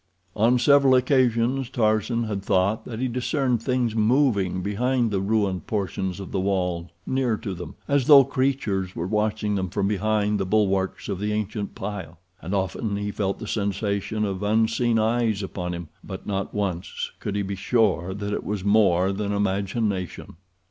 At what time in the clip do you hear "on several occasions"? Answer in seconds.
0.35-1.69